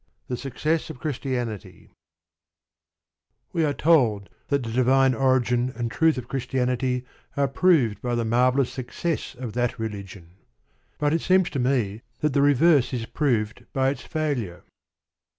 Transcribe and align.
THE 0.29 0.35
SUCCESS 0.35 0.89
OF 0.89 0.99
CHRISTIANITY 0.99 1.91
We 3.53 3.63
are 3.63 3.71
told 3.73 4.29
that 4.47 4.63
the 4.63 4.71
divine 4.71 5.13
origin 5.13 5.71
and 5.75 5.91
truth 5.91 6.17
of 6.17 6.27
Christianity 6.27 7.05
are 7.37 7.47
proved 7.47 8.01
by 8.01 8.15
the 8.15 8.25
marvellous 8.25 8.71
success 8.73 9.35
of 9.35 9.53
that 9.53 9.77
religion. 9.77 10.31
But 10.97 11.13
it 11.13 11.21
seems 11.21 11.51
to 11.51 11.59
me 11.59 12.01
that 12.21 12.33
the 12.33 12.41
reverse 12.41 12.93
is 12.93 13.05
proved 13.05 13.63
by 13.73 13.89
its 13.89 14.01
failure. 14.01 14.63